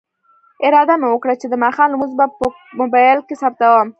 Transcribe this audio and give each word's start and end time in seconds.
اراده 0.65 0.95
مې 1.01 1.07
وکړه 1.09 1.35
چې 1.41 1.47
د 1.49 1.55
ماښام 1.63 1.89
لمونځ 1.93 2.13
به 2.19 2.25
په 2.39 2.45
موبایل 2.79 3.19
کې 3.27 3.35
ثبتوم. 3.41 3.87